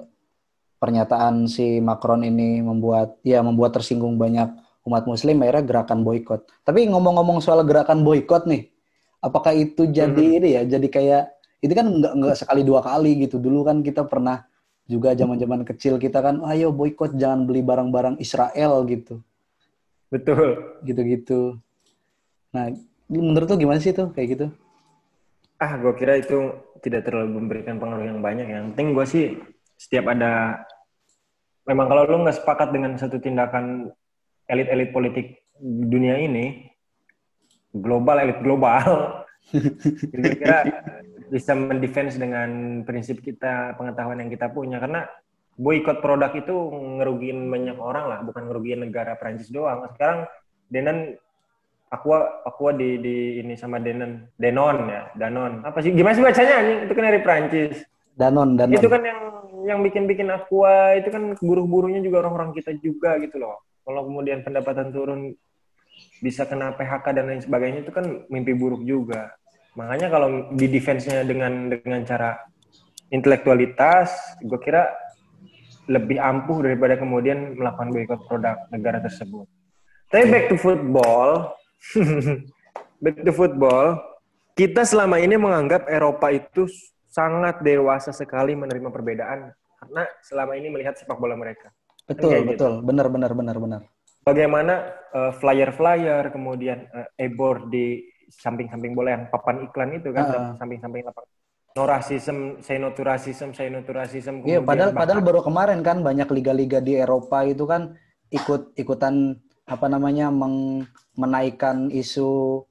[0.80, 4.52] pernyataan si Macron ini membuat ya membuat tersinggung banyak
[4.86, 6.46] umat Muslim akhirnya gerakan boykot.
[6.62, 8.70] Tapi ngomong-ngomong soal gerakan boykot nih,
[9.18, 10.38] apakah itu jadi hmm.
[10.38, 11.24] ini ya jadi kayak
[11.66, 14.46] itu kan nggak nggak sekali dua kali gitu dulu kan kita pernah
[14.86, 19.26] juga zaman-zaman kecil kita kan ayo boykot jangan beli barang-barang Israel gitu
[20.10, 20.80] Betul.
[20.86, 21.60] Gitu-gitu.
[22.56, 22.72] Nah,
[23.10, 24.48] menurut tuh gimana sih tuh kayak gitu?
[25.56, 26.52] Ah, gue kira itu
[26.84, 28.48] tidak terlalu memberikan pengaruh yang banyak.
[28.48, 29.26] Yang penting gue sih
[29.80, 30.64] setiap ada,
[31.68, 33.92] memang kalau lu nggak sepakat dengan satu tindakan
[34.52, 36.70] elit-elit politik dunia ini,
[37.72, 39.24] global elit global,
[40.12, 40.84] kira-kira
[41.32, 44.78] bisa mendefense dengan prinsip kita, pengetahuan yang kita punya.
[44.78, 45.08] Karena
[45.56, 46.54] boykot produk itu
[47.00, 49.88] ngerugiin banyak orang lah, bukan ngerugiin negara Prancis doang.
[49.96, 50.28] Sekarang
[50.68, 51.16] Denon
[51.88, 55.64] Aqua Aqua di di ini sama Denon Denon ya, Danon.
[55.64, 55.96] Apa sih?
[55.96, 56.80] Gimana sih bacanya anjing?
[56.90, 57.76] Itu kan dari Prancis.
[58.16, 58.76] Danon, Danon.
[58.76, 59.20] Itu kan yang
[59.66, 63.64] yang bikin-bikin Aqua itu kan buruh-buruhnya juga orang-orang kita juga gitu loh.
[63.86, 65.34] Kalau kemudian pendapatan turun
[66.20, 69.32] bisa kena PHK dan lain sebagainya itu kan mimpi buruk juga.
[69.76, 72.40] Makanya kalau di defense-nya dengan dengan cara
[73.12, 74.90] intelektualitas, gue kira
[75.86, 79.46] lebih ampuh daripada kemudian melakukan boykot produk negara tersebut.
[80.10, 81.54] Tapi back to football,
[83.04, 83.98] back to football,
[84.58, 86.70] kita selama ini menganggap Eropa itu
[87.10, 91.72] sangat dewasa sekali menerima perbedaan karena selama ini melihat sepak bola mereka.
[92.06, 92.86] Betul, kan betul, gitu.
[92.86, 93.82] benar, benar, benar, benar.
[94.26, 94.74] Bagaimana
[95.14, 100.54] uh, flyer-flyer, kemudian uh, e-board di samping-samping bola yang papan iklan itu kan, uh.
[100.58, 101.30] samping-samping lapangan
[101.76, 104.40] no racism, say no to racism, say no to racism.
[104.48, 108.00] Iya, padahal padahal baru kemarin kan banyak liga-liga di Eropa itu kan
[108.32, 109.36] ikut ikutan
[109.68, 110.88] apa namanya meng,
[111.20, 112.64] menaikkan isu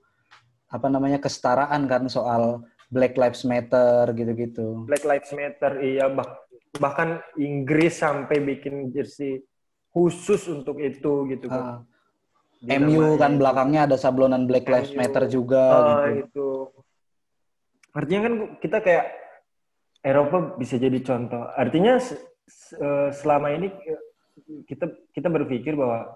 [0.72, 4.88] apa namanya kesetaraan kan soal Black Lives Matter gitu-gitu.
[4.88, 6.40] Black Lives Matter iya bah,
[6.80, 9.44] bahkan Inggris sampai bikin jersey
[9.92, 11.84] khusus untuk itu gitu kan.
[12.64, 16.24] Uh, MU kan belakangnya ada sablonan Black Lives Matter juga uh, gitu.
[16.24, 16.48] itu
[17.94, 19.06] Artinya kan kita kayak
[20.04, 21.48] Eropa bisa jadi contoh.
[21.54, 24.02] Artinya eh, selama ini eh,
[24.66, 26.12] kita kita berpikir bahwa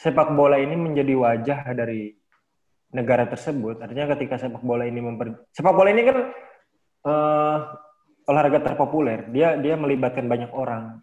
[0.00, 2.10] sepak bola ini menjadi wajah dari
[2.90, 3.84] negara tersebut.
[3.84, 6.18] Artinya ketika sepak bola ini memper sepak bola ini kan
[7.06, 7.56] uh,
[8.26, 9.28] olahraga terpopuler.
[9.30, 10.98] Dia dia melibatkan banyak orang.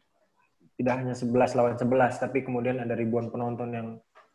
[0.76, 3.88] Tidak hanya 11 lawan 11, tapi kemudian ada ribuan penonton yang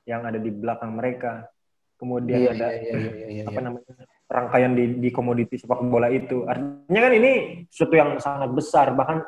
[0.07, 1.50] yang ada di belakang mereka.
[1.98, 3.66] Kemudian iya, ada iya, iya, iya, iya, apa iya.
[3.66, 4.05] namanya?
[4.26, 6.42] Rangkaian di, di komoditi sepak bola itu.
[6.44, 7.32] Artinya kan ini
[7.70, 8.86] sesuatu yang sangat besar.
[8.92, 9.18] Bahkan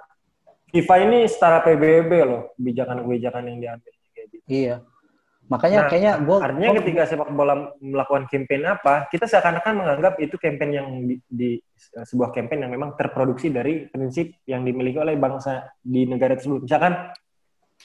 [0.68, 3.92] FIFA ini setara PBB loh kebijakan-kebijakan yang diambil.
[4.12, 4.36] Gitu.
[4.50, 4.76] Iya.
[5.48, 10.20] Makanya nah, kayaknya gua artinya gua, ketika sepak bola melakukan campaign apa, kita seakan-akan menganggap
[10.20, 11.50] itu campaign yang di, di
[12.04, 16.68] sebuah campaign yang memang terproduksi dari prinsip yang dimiliki oleh bangsa di negara tersebut.
[16.68, 17.16] Misalkan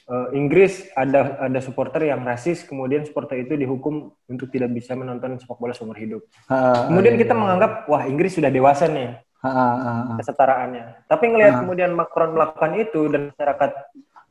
[0.10, 5.39] uh, Inggris ada ada supporter yang rasis, kemudian supporter itu dihukum untuk tidak bisa menonton
[5.39, 6.24] sepak bola seumur hidup.
[6.50, 7.42] Uh, kemudian iya, kita iya.
[7.42, 10.16] menganggap wah Inggris sudah dewasa nih, ah, ah, ah.
[10.20, 11.08] kesetaraannya.
[11.08, 13.72] Tapi ngelihat kemudian Macron melakukan itu dan masyarakat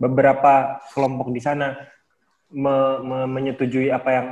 [0.03, 1.79] beberapa kelompok di sana
[2.51, 4.27] me- me- menyetujui apa yang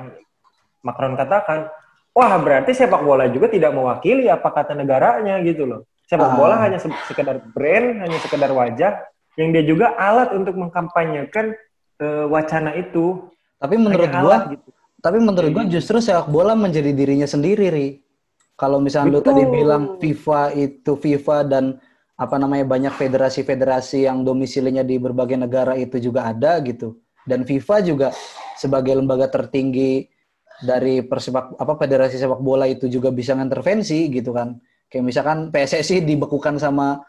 [0.81, 1.68] Macron katakan,
[2.16, 5.87] wah berarti sepak bola juga tidak mewakili apa kata negaranya gitu loh.
[6.11, 9.07] Sepak bola hanya se- sekedar brand, hanya sekedar wajah,
[9.40, 11.57] yang dia juga alat untuk mengkampanyekan
[12.05, 13.24] eh, wacana itu.
[13.57, 14.68] Tapi menurut Hanya gua, alat gitu.
[15.00, 17.88] tapi menurut gua justru sepak bola menjadi dirinya sendiri, Ri.
[18.61, 19.29] Kalau misalnya lu Betul.
[19.33, 21.64] tadi bilang FIFA itu FIFA dan
[22.20, 27.00] apa namanya banyak federasi-federasi yang domisilinya di berbagai negara itu juga ada gitu.
[27.24, 28.09] Dan FIFA juga
[28.61, 30.05] sebagai lembaga tertinggi
[30.61, 34.61] dari persepak apa federasi sepak bola itu juga bisa ngintervensi gitu kan.
[34.92, 37.00] Kayak misalkan PSSI dibekukan sama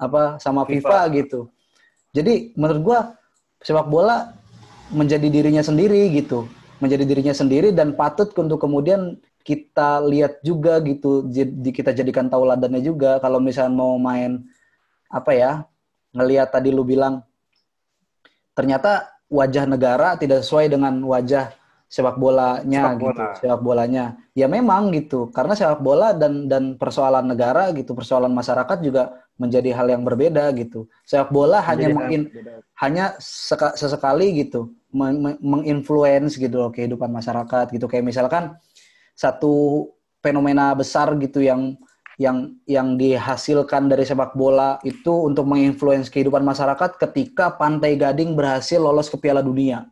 [0.00, 1.16] apa sama FIFA, FIFA.
[1.20, 1.40] gitu.
[2.16, 2.98] Jadi menurut gua
[3.60, 4.32] sepak bola
[4.88, 6.48] menjadi dirinya sendiri gitu,
[6.80, 11.28] menjadi dirinya sendiri dan patut untuk kemudian kita lihat juga gitu,
[11.70, 13.20] kita jadikan tauladannya juga.
[13.20, 14.48] Kalau misalnya mau main
[15.12, 15.52] apa ya,
[16.16, 17.20] ngelihat tadi lu bilang
[18.56, 21.52] ternyata wajah negara tidak sesuai dengan wajah
[21.86, 23.26] sepak bolanya Sepak gitu, bola.
[23.38, 24.04] sepak bolanya.
[24.34, 29.70] Ya memang gitu, karena sepak bola dan dan persoalan negara gitu, persoalan masyarakat juga menjadi
[29.72, 30.90] hal yang berbeda gitu.
[31.06, 32.52] Sepak bola hanya Jadi mengin- beda.
[32.82, 38.56] hanya seka- sesekali gitu men- men- menginfluence gitu loh kehidupan masyarakat gitu kayak misalkan
[39.12, 39.86] satu
[40.20, 41.76] fenomena besar gitu yang
[42.16, 48.80] yang yang dihasilkan dari sepak bola itu untuk menginfluence kehidupan masyarakat ketika Pantai Gading berhasil
[48.80, 49.84] lolos ke Piala Dunia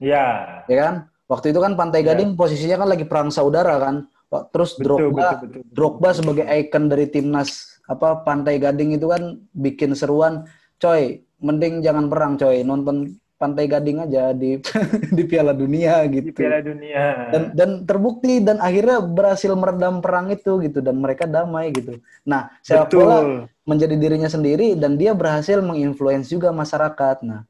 [0.00, 0.94] Ya, ya kan
[1.28, 2.16] waktu itu kan Pantai Ya.
[2.16, 4.08] Gading posisinya kan lagi perang saudara kan
[4.50, 5.62] terus betul, Drogba betul, betul, betul.
[5.74, 10.46] Drogba sebagai ikon dari timnas apa Pantai Gading itu kan bikin seruan,
[10.78, 14.62] coy, mending jangan perang, coy, nonton Pantai Gading aja di
[15.16, 16.38] di Piala Dunia di gitu.
[16.38, 17.32] Piala Dunia.
[17.34, 21.98] Dan dan terbukti dan akhirnya berhasil meredam perang itu gitu dan mereka damai gitu.
[22.22, 27.26] Nah, sepak bola menjadi dirinya sendiri dan dia berhasil menginfluence juga masyarakat.
[27.26, 27.42] Nah,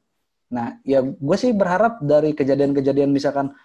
[0.51, 3.55] nah ya gue sih berharap dari kejadian-kejadian misalkan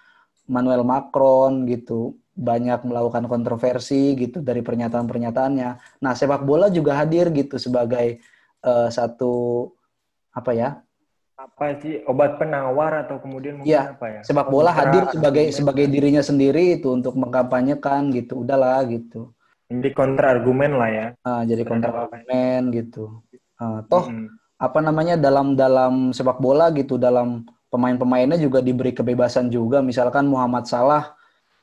[0.47, 5.69] Manuel Macron gitu banyak melakukan kontroversi gitu dari pernyataan-pernyataannya.
[6.05, 8.21] Nah, sepak bola juga hadir gitu sebagai
[8.63, 9.67] eh, satu
[10.31, 10.69] apa ya?
[11.37, 14.21] apa sih obat penawar atau kemudian mungkin Iya, apa ya?
[14.25, 18.41] Sepak bola hadir sebagai sebagai dirinya sendiri itu untuk mengkampanyekan gitu.
[18.41, 19.37] Udahlah gitu.
[19.69, 21.07] Jadi kontra argumen lah ya.
[21.21, 23.21] Ah, jadi kontra argumen gitu.
[23.61, 24.33] Ah, toh Mm-mm.
[24.57, 29.85] Apa namanya dalam dalam sepak bola gitu dalam pemain-pemainnya juga diberi kebebasan juga.
[29.85, 31.13] Misalkan Muhammad Salah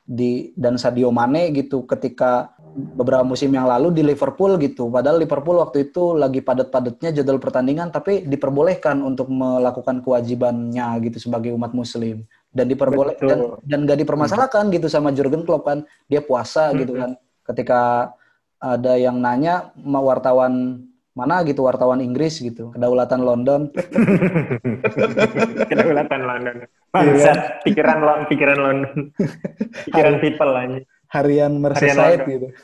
[0.05, 4.87] di dan Sadio Mane gitu ketika beberapa musim yang lalu di Liverpool gitu.
[4.87, 11.51] Padahal Liverpool waktu itu lagi padat-padatnya jadwal pertandingan tapi diperbolehkan untuk melakukan kewajibannya gitu sebagai
[11.57, 12.23] umat muslim.
[12.55, 13.27] Dan diperboleh Betul.
[13.27, 15.83] dan dan gak dipermasalahkan gitu sama Jurgen Klopp kan.
[16.07, 17.19] Dia puasa gitu kan.
[17.43, 18.13] Ketika
[18.61, 23.71] ada yang nanya wartawan mana gitu wartawan Inggris gitu kedaulatan London.
[25.71, 26.67] Kedaulatan London.
[26.91, 29.15] Bangsat, pikiran lo, pikiran London.
[29.87, 30.79] pikiran people aja.
[31.07, 32.47] harian Merseyside gitu.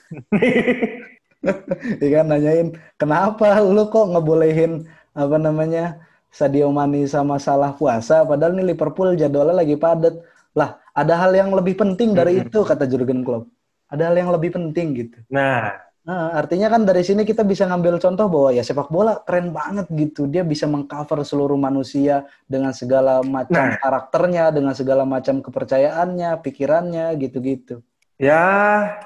[1.97, 4.85] Iya kan nanyain kenapa lu kok ngebolehin
[5.17, 5.97] apa namanya
[6.29, 8.21] Sadio Mane sama Salah puasa?
[8.21, 10.21] Padahal nih Liverpool jadwalnya lagi padat.
[10.53, 13.49] Lah ada hal yang lebih penting dari itu kata Jurgen Klopp.
[13.89, 15.17] Ada hal yang lebih penting gitu.
[15.33, 19.53] Nah, Nah, artinya kan dari sini kita bisa ngambil contoh bahwa ya sepak bola keren
[19.53, 20.25] banget gitu.
[20.25, 23.77] Dia bisa mengcover seluruh manusia dengan segala macam Nah.
[23.77, 27.85] karakternya, dengan segala macam kepercayaannya, pikirannya, gitu-gitu.
[28.17, 28.41] ya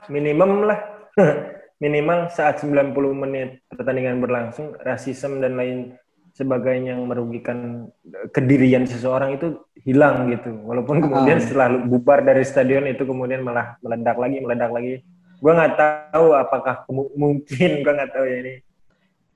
[0.08, 0.80] minimum lah.
[1.84, 5.78] Minimal saat 90 menit pertandingan berlangsung, rasisme dan lain
[6.32, 7.88] sebagainya yang merugikan
[8.32, 10.52] kedirian seseorang itu hilang gitu.
[10.64, 11.44] Walaupun kemudian Ah.
[11.44, 15.04] setelah bubar dari stadion itu kemudian malah meledak lagi, meledak lagi.
[15.40, 16.76] Gue nggak tahu apakah
[17.16, 18.54] mungkin, gue nggak tahu ya ini.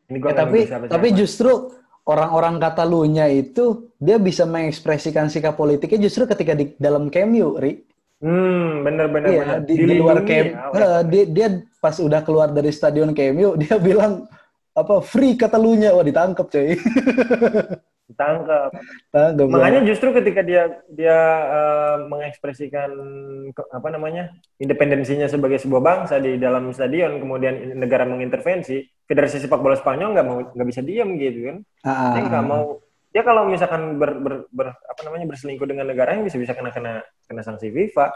[0.09, 0.59] Ini gua Ya, tapi
[0.89, 1.69] tapi justru
[2.09, 7.85] orang-orang Katalunya itu dia bisa mengekspresikan sikap politiknya justru ketika di dalam cameo, Ri.
[8.19, 9.29] Hmm, bener-bener.
[9.31, 9.59] Iya, bener.
[9.63, 11.47] di, di luar camp, ya, eh, dia, dia
[11.79, 14.25] pas udah keluar dari stadion cameo, dia bilang
[14.73, 16.75] apa free Katalunya, wah ditangkap coy.
[18.09, 18.73] ditangkap.
[19.13, 19.45] Tangkap.
[19.47, 22.89] Makanya justru ketika dia dia eh, mengekspresikan
[23.53, 29.61] ke- apa namanya independensinya sebagai sebuah bangsa di dalam stadion, kemudian negara mengintervensi, Federasi Sepak
[29.61, 31.57] Bola Spanyol nggak mau nggak bisa diam gitu kan?
[31.85, 32.81] Ah, Dia nggak mau.
[33.09, 36.69] Dia kalau misalkan ber, ber, ber- apa namanya berselingkuh dengan negara yang bisa bisa kena
[36.73, 38.09] kena kena sanksi FIFA.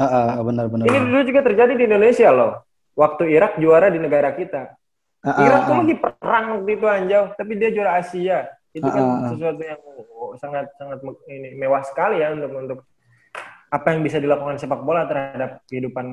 [0.00, 0.88] ah, ah, benar-benar.
[0.88, 2.64] Ini dulu juga terjadi di Indonesia loh.
[2.96, 4.72] Waktu Irak juara di negara kita.
[5.20, 5.78] Ah, Irak ah, tuh ah.
[5.84, 8.48] lagi perang waktu itu anjau, tapi dia juara Asia.
[8.70, 9.28] Itu kan ah.
[9.34, 9.80] sesuatu yang
[10.14, 12.80] oh, sangat sangat ini mewah sekali ya untuk untuk
[13.70, 16.06] apa yang bisa dilakukan sepak bola terhadap kehidupan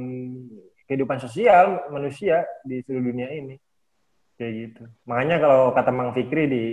[0.85, 3.55] kehidupan sosial manusia di seluruh dunia ini.
[4.37, 4.83] Kayak gitu.
[5.09, 6.63] Makanya kalau kata Mang Fikri di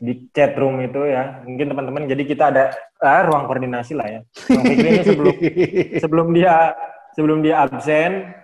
[0.00, 2.64] di chat room itu ya mungkin teman-teman jadi kita ada
[3.04, 4.20] ah, ruang koordinasi lah ya.
[4.54, 5.34] Mang Fikri ini sebelum
[6.02, 6.54] sebelum dia
[7.14, 8.40] sebelum dia absen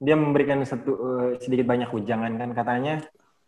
[0.00, 2.94] dia memberikan satu uh, sedikit banyak ujangan kan katanya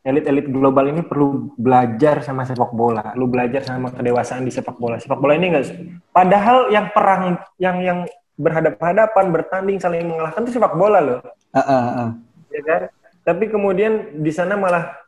[0.03, 4.99] elit-elit global ini perlu belajar sama sepak bola, lu belajar sama kedewasaan di sepak bola.
[4.99, 5.71] Sepak bola ini enggak
[6.11, 7.99] padahal yang perang yang yang
[8.35, 11.21] berhadapan-hadapan, bertanding saling mengalahkan itu sepak bola loh.
[11.55, 12.11] Uh, uh, uh.
[12.51, 12.83] Ya kan?
[13.23, 14.99] Tapi kemudian di sana malah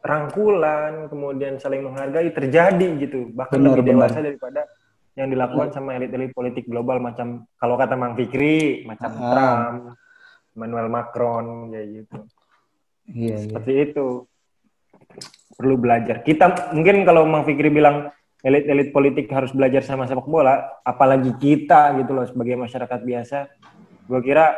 [0.00, 3.28] rangkulan, kemudian saling menghargai terjadi gitu.
[3.36, 4.26] Bahkan benar, lebih dewasa benar.
[4.32, 4.60] daripada
[5.18, 9.20] yang dilakukan sama elit-elit politik global macam kalau kata Mang Fikri, macam uh.
[9.28, 9.78] Trump,
[10.56, 12.18] Emmanuel Macron kayak gitu.
[13.12, 13.84] Iya, iya, Seperti iya.
[13.92, 14.06] itu.
[15.58, 16.22] Perlu belajar.
[16.22, 18.14] Kita mungkin kalau Mang Fikri bilang
[18.46, 23.38] elit-elit politik harus belajar sama sepak bola, apalagi kita gitu loh sebagai masyarakat biasa.
[24.06, 24.54] Gue kira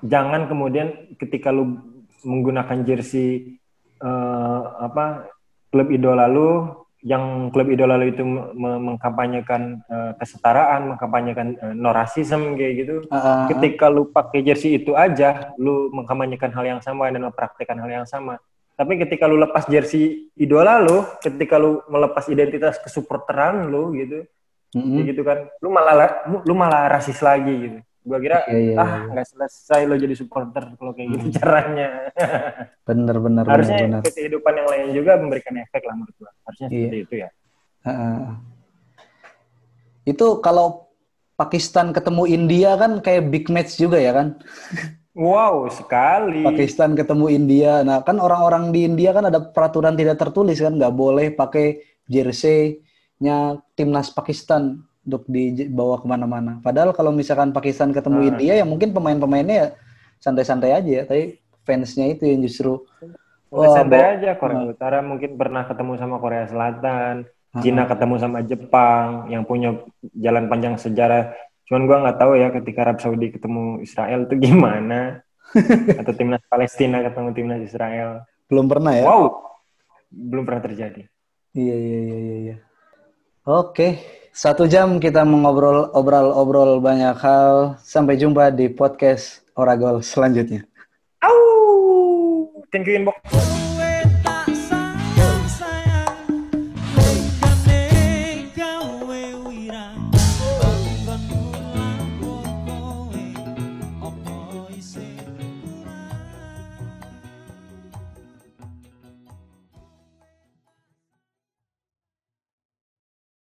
[0.00, 1.76] jangan kemudian ketika lu
[2.24, 3.60] menggunakan jersey
[4.00, 5.28] uh, apa
[5.68, 6.72] klub idola lu
[7.06, 8.26] yang klub idola lu itu
[8.58, 12.94] mengkampanyekan uh, kesetaraan, mengkampanyekan uh, no rasism kayak gitu.
[13.06, 17.78] Uh, uh, Ketika lu pakai jersey itu aja, lu mengkampanyekan hal yang sama dan mempraktekkan
[17.78, 18.42] hal yang sama.
[18.74, 24.26] Tapi ketika lu lepas jersey idola lu, ketika lu melepas identitas kesupporteran lu gitu,
[24.74, 25.06] mm-hmm.
[25.06, 27.78] gitu kan, lu malah lu malah rasis lagi gitu.
[28.06, 29.10] Gua kira yeah, yeah, ah iya.
[29.10, 31.34] nggak selesai lo jadi supporter kalau kayak gitu hmm.
[31.42, 31.88] caranya.
[32.88, 33.44] bener bener.
[33.50, 34.14] Harusnya bener, bener.
[34.14, 36.30] kehidupan yang lain juga memberikan efek lah menurut gua.
[36.46, 36.78] Harusnya yeah.
[36.78, 37.28] seperti itu ya.
[37.86, 38.26] Uh,
[40.06, 40.86] itu kalau
[41.34, 44.38] Pakistan ketemu India kan kayak big match juga ya kan?
[45.16, 46.44] Wow, sekali.
[46.44, 47.80] Pakistan ketemu India.
[47.80, 53.60] Nah, kan orang-orang di India kan ada peraturan tidak tertulis kan, nggak boleh pakai jersey-nya
[53.72, 56.58] timnas Pakistan untuk dibawa ke mana-mana.
[56.60, 58.30] Padahal kalau misalkan Pakistan ketemu hmm.
[58.34, 59.68] India, ya mungkin pemain-pemainnya ya
[60.18, 61.02] santai-santai aja ya.
[61.06, 62.82] Tapi fansnya itu yang justru
[63.46, 64.74] Wah, santai bawa, aja Korea nah.
[64.74, 69.80] Utara mungkin pernah ketemu sama Korea Selatan, uh Cina ketemu sama Jepang yang punya
[70.12, 71.32] jalan panjang sejarah.
[71.70, 75.22] Cuman gua nggak tahu ya ketika Arab Saudi ketemu Israel itu gimana.
[76.02, 78.26] Atau timnas Palestina ketemu timnas Israel.
[78.50, 79.06] Belum pernah ya?
[79.06, 79.46] Wow.
[80.10, 81.06] Belum pernah terjadi.
[81.54, 82.36] Iya iya iya iya.
[82.42, 82.56] iya.
[83.46, 84.02] Oke,
[84.36, 87.80] satu jam kita mengobrol obrol-obrol banyak hal.
[87.80, 90.68] Sampai jumpa di podcast Oragol selanjutnya.
[91.24, 93.16] Au, thank you inbox.